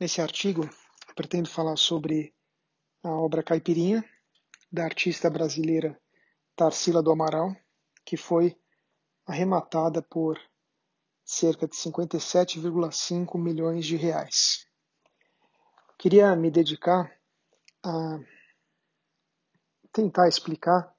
Nesse 0.00 0.20
artigo, 0.20 0.62
pretendo 1.16 1.48
falar 1.48 1.76
sobre 1.76 2.32
a 3.02 3.10
obra 3.10 3.42
Caipirinha, 3.42 4.08
da 4.70 4.84
artista 4.84 5.28
brasileira 5.28 6.00
Tarsila 6.54 7.02
do 7.02 7.10
Amaral, 7.10 7.52
que 8.04 8.16
foi 8.16 8.56
arrematada 9.26 10.00
por 10.00 10.40
cerca 11.24 11.66
de 11.66 11.74
57,5 11.74 13.36
milhões 13.42 13.84
de 13.86 13.96
reais. 13.96 14.68
Queria 15.98 16.36
me 16.36 16.48
dedicar 16.48 17.12
a 17.84 18.20
tentar 19.92 20.28
explicar 20.28 20.94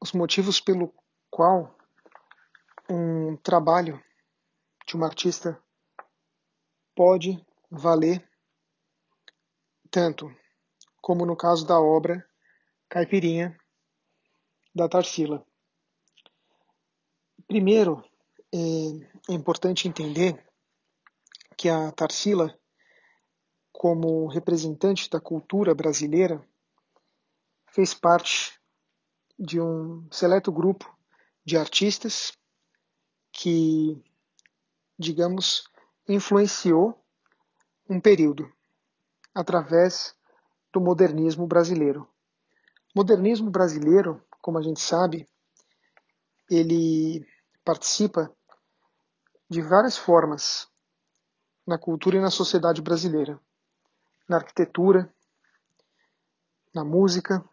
os 0.00 0.10
motivos 0.10 0.60
pelo 0.60 0.92
qual 1.30 1.78
um 2.90 3.36
trabalho 3.36 4.02
de 4.84 4.96
uma 4.96 5.06
artista 5.06 5.62
pode 6.92 7.40
valer 7.72 8.22
tanto 9.90 10.30
como 11.00 11.24
no 11.24 11.34
caso 11.34 11.66
da 11.66 11.80
obra 11.80 12.24
Caipirinha 12.86 13.58
da 14.74 14.88
Tarsila. 14.88 15.44
Primeiro, 17.46 18.04
é 18.52 19.32
importante 19.32 19.88
entender 19.88 20.46
que 21.56 21.68
a 21.70 21.90
Tarsila, 21.92 22.58
como 23.72 24.28
representante 24.28 25.08
da 25.08 25.20
cultura 25.20 25.74
brasileira, 25.74 26.46
fez 27.70 27.94
parte 27.94 28.60
de 29.38 29.58
um 29.58 30.06
seleto 30.10 30.52
grupo 30.52 30.94
de 31.44 31.56
artistas 31.56 32.32
que, 33.32 34.02
digamos, 34.98 35.64
influenciou 36.06 37.01
um 37.92 38.00
período 38.00 38.50
através 39.34 40.16
do 40.72 40.80
modernismo 40.80 41.46
brasileiro. 41.46 42.08
Modernismo 42.94 43.50
brasileiro, 43.50 44.22
como 44.40 44.58
a 44.58 44.62
gente 44.62 44.80
sabe, 44.80 45.28
ele 46.50 47.26
participa 47.64 48.34
de 49.48 49.60
várias 49.60 49.96
formas 49.96 50.68
na 51.66 51.78
cultura 51.78 52.16
e 52.16 52.20
na 52.20 52.30
sociedade 52.30 52.80
brasileira. 52.80 53.38
Na 54.26 54.36
arquitetura, 54.36 55.12
na 56.74 56.84
música, 56.84 57.44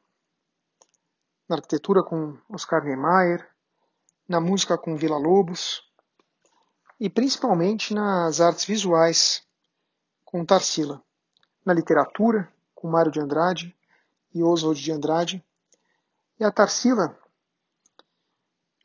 na 1.47 1.57
arquitetura 1.57 2.01
com 2.01 2.37
Oscar 2.49 2.83
Niemeyer, 2.85 3.45
na 4.27 4.39
música 4.39 4.77
com 4.77 4.95
Vila 4.95 5.17
Lobos 5.17 5.83
e 6.99 7.09
principalmente 7.09 7.93
nas 7.93 8.39
artes 8.39 8.65
visuais 8.65 9.48
com 10.31 10.45
Tarsila, 10.45 11.03
na 11.65 11.73
literatura 11.73 12.53
com 12.75 12.87
Mário 12.87 13.11
de 13.11 13.19
Andrade 13.19 13.75
e 14.31 14.43
Oswald 14.43 14.79
de 14.79 14.91
Andrade, 14.91 15.43
e 16.39 16.43
a 16.43 16.51
Tarsila, 16.51 17.17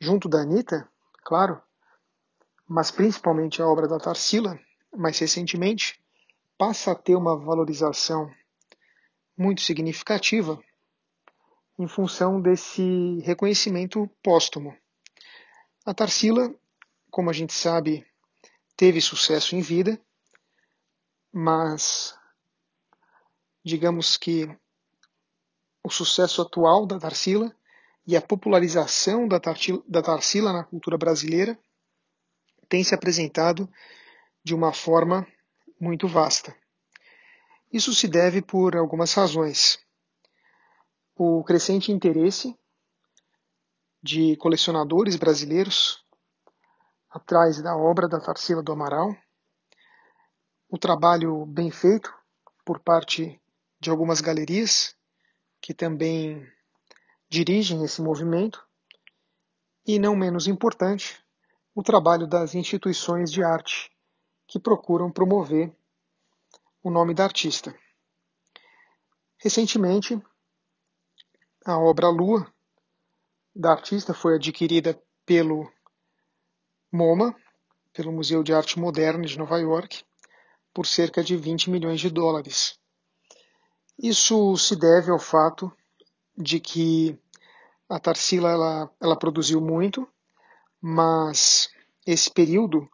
junto 0.01 0.27
da 0.27 0.39
Anitta, 0.39 0.89
claro, 1.23 1.61
mas 2.67 2.89
principalmente 2.89 3.61
a 3.61 3.67
obra 3.67 3.87
da 3.87 3.99
Tarsila, 3.99 4.59
mais 4.91 5.19
recentemente, 5.19 6.03
passa 6.57 6.93
a 6.93 6.95
ter 6.95 7.15
uma 7.15 7.37
valorização 7.37 8.27
muito 9.37 9.61
significativa 9.61 10.59
em 11.77 11.87
função 11.87 12.41
desse 12.41 13.19
reconhecimento 13.19 14.09
póstumo. 14.23 14.75
A 15.85 15.93
Tarsila, 15.93 16.51
como 17.11 17.29
a 17.29 17.33
gente 17.33 17.53
sabe, 17.53 18.03
teve 18.75 18.99
sucesso 18.99 19.55
em 19.55 19.61
vida, 19.61 20.01
mas 21.37 22.17
digamos 23.61 24.15
que 24.15 24.47
o 25.83 25.89
sucesso 25.89 26.41
atual 26.41 26.85
da 26.85 26.97
Tarsila 26.97 27.53
e 28.07 28.15
a 28.15 28.21
popularização 28.21 29.27
da, 29.27 29.37
da 29.37 30.01
Tarsila 30.01 30.53
na 30.53 30.63
cultura 30.63 30.97
brasileira 30.97 31.59
tem 32.69 32.85
se 32.85 32.95
apresentado 32.95 33.69
de 34.45 34.55
uma 34.55 34.71
forma 34.71 35.27
muito 35.77 36.07
vasta. 36.07 36.55
Isso 37.69 37.93
se 37.93 38.07
deve 38.07 38.41
por 38.41 38.77
algumas 38.77 39.13
razões. 39.13 39.77
O 41.17 41.43
crescente 41.43 41.91
interesse 41.91 42.57
de 44.01 44.37
colecionadores 44.37 45.17
brasileiros 45.17 46.01
atrás 47.09 47.61
da 47.61 47.75
obra 47.75 48.07
da 48.07 48.21
Tarsila 48.21 48.63
do 48.63 48.71
Amaral, 48.71 49.13
o 50.75 50.77
trabalho 50.77 51.45
bem 51.45 51.71
feito 51.71 52.13
por 52.65 52.81
parte 52.81 53.41
de 53.79 53.89
algumas 53.89 54.19
galerias 54.19 54.93
que 55.61 55.73
também 55.73 56.45
dirigem 57.29 57.81
esse 57.85 58.01
movimento 58.01 58.61
e, 59.87 59.97
não 59.97 60.17
menos 60.17 60.47
importante, 60.47 61.23
o 61.73 61.81
trabalho 61.81 62.27
das 62.27 62.55
instituições 62.55 63.31
de 63.31 63.41
arte 63.41 63.89
que 64.45 64.59
procuram 64.59 65.09
promover 65.09 65.73
o 66.83 66.91
nome 66.91 67.13
da 67.13 67.23
artista. 67.23 67.73
Recentemente, 69.37 70.21
a 71.65 71.79
obra 71.79 72.09
Lua 72.09 72.53
da 73.55 73.71
artista 73.71 74.13
foi 74.13 74.35
adquirida 74.35 75.01
pelo 75.25 75.71
MoMA, 76.91 77.33
pelo 77.93 78.11
Museu 78.11 78.43
de 78.43 78.53
Arte 78.53 78.77
Moderna 78.77 79.25
de 79.25 79.37
Nova 79.37 79.57
York, 79.57 80.03
por 80.75 80.85
cerca 80.85 81.23
de 81.23 81.37
20 81.37 81.69
milhões 81.69 82.01
de 82.01 82.09
dólares. 82.09 82.77
Isso 83.97 84.57
se 84.57 84.75
deve 84.75 85.09
ao 85.09 85.17
fato 85.17 85.71
de 86.37 86.59
que 86.59 87.17
a 87.87 87.97
Tarsila 87.97 88.49
ela, 88.51 88.91
ela 88.99 89.15
produziu 89.15 89.61
muito, 89.61 90.05
mas 90.81 91.69
esse 92.05 92.29
período, 92.29 92.89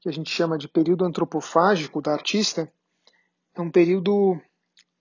que 0.00 0.08
a 0.08 0.12
gente 0.12 0.28
chama 0.28 0.58
de 0.58 0.66
período 0.66 1.04
antropofágico 1.04 2.02
da 2.02 2.12
artista, 2.12 2.68
é 3.54 3.60
um 3.60 3.70
período 3.70 4.36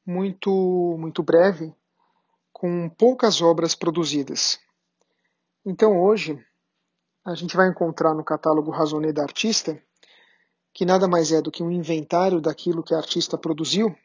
muito, 0.06 0.96
muito 1.00 1.24
breve, 1.24 1.74
com 2.52 2.90
poucas 2.90 3.42
obras 3.42 3.74
produzidas. 3.74 4.60
Então 5.66 6.00
hoje, 6.00 6.40
a 7.26 7.34
gente 7.34 7.58
vai 7.58 7.70
encontrar 7.70 8.14
no 8.14 8.24
catálogo 8.24 8.70
Razoné 8.70 9.12
da 9.12 9.24
artista, 9.24 9.82
que 10.74 10.86
nada 10.86 11.08
mais 11.08 11.32
é 11.32 11.42
do 11.42 11.52
que 11.52 11.62
um 11.62 11.72
inventário 11.72 12.42
daquilo 12.42 12.84
que 12.84 12.94
a 12.94 12.98
artista 12.98 13.38
produziu, 13.38 13.96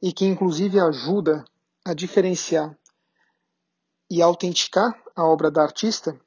e 0.00 0.12
que 0.12 0.24
inclusive 0.24 0.80
ajuda 0.80 1.44
a 1.84 1.92
diferenciar 1.94 2.76
e 4.10 4.22
autenticar 4.22 4.98
a 5.14 5.24
obra 5.24 5.50
da 5.50 5.62
artista, 5.62 6.18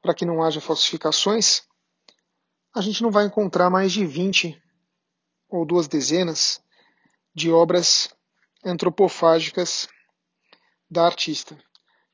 para 0.00 0.14
que 0.14 0.24
não 0.24 0.42
haja 0.42 0.60
falsificações, 0.60 1.62
a 2.74 2.80
gente 2.80 3.02
não 3.02 3.10
vai 3.10 3.24
encontrar 3.24 3.70
mais 3.70 3.92
de 3.92 4.06
20 4.06 4.60
ou 5.48 5.66
duas 5.66 5.88
dezenas 5.88 6.62
de 7.34 7.50
obras 7.50 8.08
antropofágicas 8.64 9.88
da 10.90 11.04
artista. 11.04 11.58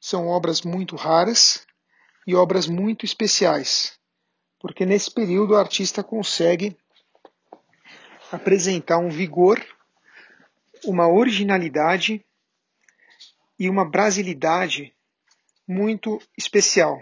São 0.01 0.29
obras 0.29 0.63
muito 0.63 0.97
raras 0.97 1.67
e 2.27 2.35
obras 2.35 2.67
muito 2.67 3.05
especiais, 3.05 3.99
porque 4.65 4.87
nesse 4.87 5.11
período 5.11 5.53
o 5.53 5.59
artista 5.59 6.03
consegue 6.03 6.75
apresentar 8.33 8.97
um 8.97 9.11
vigor 9.11 9.63
uma 10.87 11.07
originalidade 11.07 12.25
e 13.59 13.69
uma 13.69 13.85
brasilidade 13.85 14.95
muito 15.69 16.19
especial. 16.35 16.99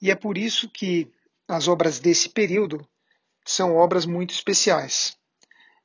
E 0.00 0.12
é 0.12 0.14
por 0.14 0.38
isso 0.38 0.70
que 0.70 1.10
as 1.48 1.66
obras 1.66 1.98
desse 1.98 2.28
período 2.28 2.86
são 3.44 3.74
obras 3.74 4.06
muito 4.06 4.32
especiais 4.32 5.16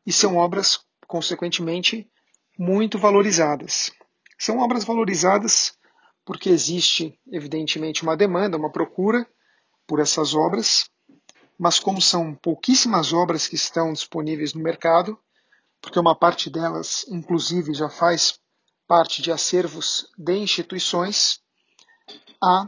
e 0.06 0.14
são 0.14 0.38
obras, 0.38 0.86
consequentemente, 1.08 2.08
muito 2.60 3.00
valorizadas. 3.00 3.92
São 4.38 4.60
obras 4.60 4.84
valorizadas 4.84 5.76
porque 6.24 6.48
existe, 6.48 7.20
evidentemente, 7.32 8.04
uma 8.04 8.16
demanda, 8.16 8.56
uma 8.56 8.72
procura 8.72 9.28
por 9.90 10.00
essas 10.00 10.36
obras, 10.36 10.88
mas 11.58 11.80
como 11.80 12.00
são 12.00 12.36
pouquíssimas 12.36 13.12
obras 13.12 13.48
que 13.48 13.56
estão 13.56 13.92
disponíveis 13.92 14.54
no 14.54 14.62
mercado, 14.62 15.20
porque 15.82 16.00
uma 16.00 16.16
parte 16.16 16.48
delas, 16.48 17.08
inclusive, 17.10 17.74
já 17.74 17.90
faz 17.90 18.40
parte 18.88 19.20
de 19.20 19.32
acervos 19.32 20.08
de 20.16 20.38
instituições, 20.38 21.42
há 22.40 22.68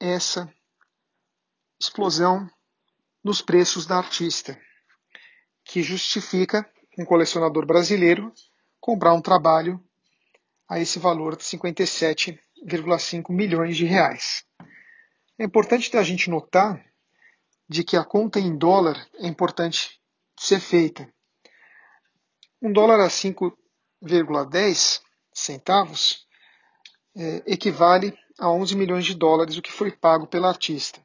essa 0.00 0.52
explosão 1.80 2.50
nos 3.22 3.40
preços 3.40 3.86
da 3.86 3.98
artista, 3.98 4.58
que 5.64 5.80
justifica 5.80 6.68
um 6.98 7.04
colecionador 7.04 7.64
brasileiro 7.64 8.32
comprar 8.80 9.14
um 9.14 9.22
trabalho 9.22 9.80
a 10.68 10.80
esse 10.80 10.98
valor 10.98 11.36
de 11.36 11.44
57,5 11.44 13.30
milhões 13.30 13.76
de 13.76 13.84
reais. 13.84 14.44
É 15.42 15.44
importante 15.44 15.96
a 15.96 16.04
gente 16.04 16.30
notar 16.30 16.80
de 17.68 17.82
que 17.82 17.96
a 17.96 18.04
conta 18.04 18.38
em 18.38 18.56
dólar 18.56 18.94
é 19.14 19.26
importante 19.26 20.00
ser 20.38 20.60
feita. 20.60 21.12
Um 22.62 22.72
dólar 22.72 23.00
a 23.00 23.08
5,10 23.08 25.02
centavos 25.34 26.28
é, 27.16 27.42
equivale 27.44 28.16
a 28.38 28.48
11 28.48 28.76
milhões 28.76 29.04
de 29.04 29.16
dólares 29.16 29.56
o 29.56 29.62
que 29.62 29.72
foi 29.72 29.90
pago 29.90 30.28
pela 30.28 30.46
artista, 30.46 31.04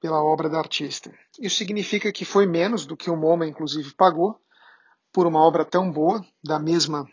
pela 0.00 0.20
obra 0.20 0.48
da 0.48 0.58
artista. 0.58 1.16
Isso 1.38 1.58
significa 1.58 2.10
que 2.10 2.24
foi 2.24 2.44
menos 2.44 2.84
do 2.84 2.96
que 2.96 3.08
o 3.08 3.16
MoMA, 3.16 3.46
inclusive, 3.46 3.94
pagou 3.94 4.36
por 5.12 5.28
uma 5.28 5.46
obra 5.46 5.64
tão 5.64 5.92
boa, 5.92 6.26
da 6.42 6.58
mesma, 6.58 7.08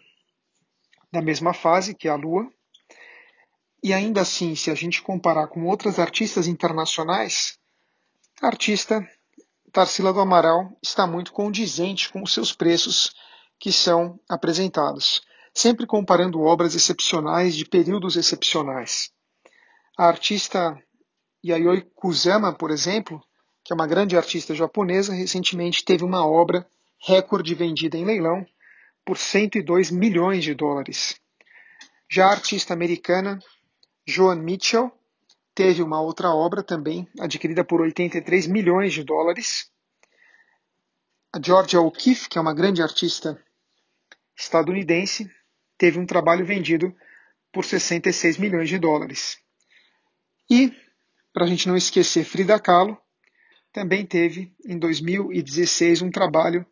da 1.11 1.21
mesma 1.21 1.53
fase 1.53 1.93
que 1.93 2.09
a 2.09 2.15
Lua. 2.15 2.51
E 3.83 3.93
ainda 3.93 4.21
assim, 4.21 4.55
se 4.55 4.71
a 4.71 4.75
gente 4.75 5.01
comparar 5.01 5.47
com 5.47 5.65
outras 5.65 5.99
artistas 5.99 6.47
internacionais, 6.47 7.59
a 8.41 8.47
artista 8.47 9.05
Tarsila 9.71 10.13
do 10.13 10.21
Amaral 10.21 10.71
está 10.81 11.05
muito 11.05 11.33
condizente 11.33 12.09
com 12.09 12.23
os 12.23 12.33
seus 12.33 12.53
preços 12.53 13.13
que 13.59 13.71
são 13.71 14.19
apresentados 14.29 15.21
sempre 15.53 15.85
comparando 15.85 16.41
obras 16.41 16.73
excepcionais 16.73 17.55
de 17.55 17.65
períodos 17.65 18.15
excepcionais. 18.15 19.11
A 19.95 20.07
artista 20.07 20.81
Yayoi 21.45 21.81
Kusama, 21.95 22.51
por 22.51 22.71
exemplo, 22.71 23.21
que 23.63 23.71
é 23.71 23.75
uma 23.75 23.85
grande 23.85 24.17
artista 24.17 24.55
japonesa, 24.55 25.13
recentemente 25.13 25.85
teve 25.85 26.03
uma 26.03 26.25
obra 26.25 26.67
recorde 26.97 27.53
vendida 27.53 27.97
em 27.97 28.05
leilão 28.05 28.45
por 29.05 29.17
102 29.17 29.91
milhões 29.91 30.43
de 30.43 30.53
dólares. 30.53 31.19
Já 32.09 32.27
a 32.27 32.31
artista 32.31 32.73
americana 32.73 33.39
Joan 34.05 34.35
Mitchell 34.35 34.91
teve 35.55 35.81
uma 35.81 36.01
outra 36.01 36.29
obra 36.29 36.61
também 36.61 37.07
adquirida 37.19 37.63
por 37.63 37.81
83 37.81 38.47
milhões 38.47 38.93
de 38.93 39.03
dólares. 39.03 39.71
A 41.31 41.39
Georgia 41.41 41.79
O'Keeffe, 41.79 42.29
que 42.29 42.37
é 42.37 42.41
uma 42.41 42.53
grande 42.53 42.81
artista 42.81 43.41
estadunidense, 44.35 45.31
teve 45.77 45.99
um 45.99 46.05
trabalho 46.05 46.45
vendido 46.45 46.93
por 47.51 47.63
66 47.63 48.37
milhões 48.37 48.67
de 48.67 48.77
dólares. 48.77 49.37
E, 50.49 50.71
para 51.31 51.45
a 51.45 51.47
gente 51.47 51.67
não 51.67 51.77
esquecer, 51.77 52.25
Frida 52.25 52.59
Kahlo 52.59 52.97
também 53.71 54.05
teve, 54.05 54.53
em 54.65 54.77
2016, 54.77 56.01
um 56.01 56.11
trabalho 56.11 56.65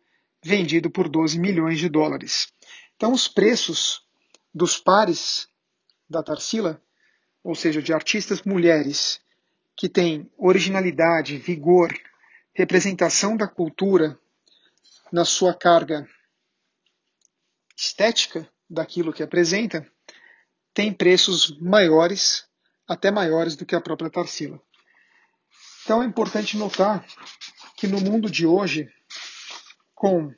vendido 0.44 0.90
por 0.90 1.08
12 1.08 1.38
milhões 1.38 1.78
de 1.78 1.88
dólares. 1.88 2.52
Então, 2.96 3.12
os 3.12 3.26
preços 3.26 4.02
dos 4.54 4.76
pares 4.78 5.48
da 6.08 6.22
Tarsila, 6.22 6.80
ou 7.42 7.54
seja, 7.54 7.82
de 7.82 7.92
artistas 7.92 8.42
mulheres 8.42 9.20
que 9.76 9.88
têm 9.88 10.30
originalidade, 10.36 11.38
vigor, 11.38 11.92
representação 12.54 13.36
da 13.36 13.48
cultura 13.48 14.18
na 15.12 15.24
sua 15.24 15.54
carga 15.54 16.08
estética, 17.76 18.48
daquilo 18.68 19.12
que 19.12 19.22
apresenta, 19.22 19.86
tem 20.72 20.92
preços 20.92 21.58
maiores, 21.60 22.46
até 22.88 23.10
maiores 23.10 23.56
do 23.56 23.66
que 23.66 23.74
a 23.74 23.80
própria 23.80 24.10
Tarsila. 24.10 24.60
Então 25.84 26.02
é 26.02 26.06
importante 26.06 26.56
notar 26.56 27.04
que 27.76 27.86
no 27.86 28.00
mundo 28.00 28.30
de 28.30 28.46
hoje, 28.46 28.88
com 29.94 30.32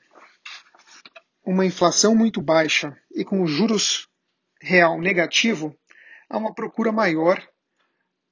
uma 1.45 1.67
inflação 1.67 2.15
muito 2.15 2.41
baixa 2.41 2.99
e 3.15 3.25
com 3.25 3.43
os 3.43 3.51
juros 3.51 4.09
real 4.61 4.99
negativo, 4.99 5.77
há 6.35 6.37
uma 6.37 6.53
procura 6.53 6.91
maior 6.91 7.41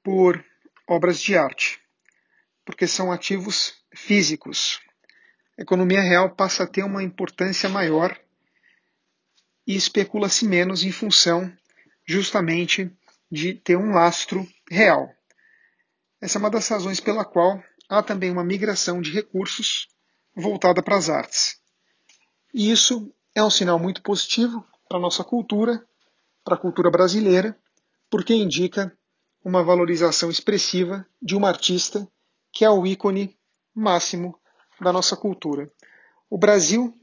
por 0.03 0.43
obras 0.85 1.21
de 1.21 1.37
arte, 1.37 1.79
porque 2.65 2.85
são 2.85 3.13
ativos 3.13 3.75
físicos. 3.95 4.81
A 5.57 5.61
economia 5.61 6.01
real 6.01 6.35
passa 6.35 6.63
a 6.63 6.67
ter 6.67 6.83
uma 6.83 7.01
importância 7.01 7.69
maior 7.69 8.19
e 9.65 9.73
especula-se 9.73 10.45
menos 10.45 10.83
em 10.83 10.91
função 10.91 11.49
justamente 12.05 12.91
de 13.31 13.53
ter 13.53 13.77
um 13.77 13.93
lastro 13.93 14.45
real. 14.69 15.09
Essa 16.19 16.37
é 16.37 16.39
uma 16.39 16.49
das 16.49 16.67
razões 16.67 16.99
pela 16.99 17.23
qual 17.23 17.63
há 17.87 18.03
também 18.03 18.29
uma 18.29 18.43
migração 18.43 19.01
de 19.01 19.11
recursos 19.11 19.87
voltada 20.35 20.83
para 20.83 20.97
as 20.97 21.09
artes. 21.09 21.57
E 22.53 22.69
isso 22.69 23.15
é 23.33 23.41
um 23.41 23.49
sinal 23.49 23.79
muito 23.79 24.01
positivo 24.01 24.67
para 24.89 24.97
a 24.97 25.01
nossa 25.01 25.23
cultura, 25.23 25.81
para 26.43 26.55
a 26.55 26.59
cultura 26.59 26.91
brasileira, 26.91 27.57
porque 28.13 28.35
indica 28.35 28.95
uma 29.43 29.63
valorização 29.63 30.29
expressiva 30.29 31.03
de 31.19 31.35
uma 31.35 31.47
artista 31.47 32.07
que 32.51 32.63
é 32.63 32.69
o 32.69 32.85
ícone 32.85 33.35
máximo 33.73 34.39
da 34.79 34.93
nossa 34.93 35.17
cultura. 35.17 35.73
O 36.29 36.37
Brasil, 36.37 36.93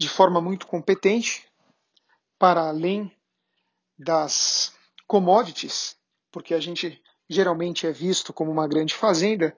de 0.00 0.08
forma 0.08 0.40
muito 0.40 0.66
competente, 0.66 1.46
para 2.38 2.66
além 2.66 3.14
das 3.98 4.72
commodities, 5.06 5.98
porque 6.30 6.54
a 6.54 6.60
gente 6.60 6.98
geralmente 7.28 7.86
é 7.86 7.92
visto 7.92 8.32
como 8.32 8.50
uma 8.50 8.66
grande 8.66 8.94
fazenda, 8.94 9.54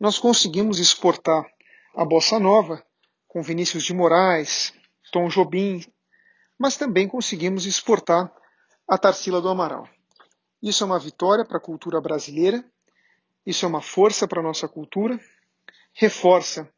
nós 0.00 0.18
conseguimos 0.18 0.80
exportar 0.80 1.46
a 1.94 2.04
bossa 2.04 2.40
nova 2.40 2.84
com 3.28 3.40
Vinícius 3.40 3.84
de 3.84 3.94
Moraes, 3.94 4.74
Tom 5.12 5.28
Jobim, 5.28 5.80
mas 6.58 6.76
também 6.76 7.06
conseguimos 7.06 7.66
exportar 7.66 8.34
a 8.88 8.98
Tarsila 8.98 9.40
do 9.40 9.48
Amaral. 9.48 9.88
Isso 10.62 10.82
é 10.82 10.86
uma 10.86 10.98
vitória 10.98 11.44
para 11.44 11.58
a 11.58 11.60
cultura 11.60 12.00
brasileira, 12.00 12.64
isso 13.46 13.64
é 13.64 13.68
uma 13.68 13.80
força 13.80 14.26
para 14.26 14.40
a 14.40 14.42
nossa 14.42 14.68
cultura, 14.68 15.18
reforça 15.92 16.68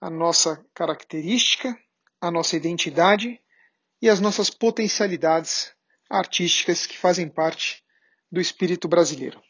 a 0.00 0.08
nossa 0.08 0.64
característica, 0.72 1.76
a 2.20 2.30
nossa 2.30 2.56
identidade 2.56 3.40
e 4.00 4.08
as 4.08 4.20
nossas 4.20 4.50
potencialidades 4.50 5.74
artísticas 6.08 6.86
que 6.86 6.96
fazem 6.96 7.28
parte 7.28 7.84
do 8.30 8.40
espírito 8.40 8.86
brasileiro. 8.88 9.42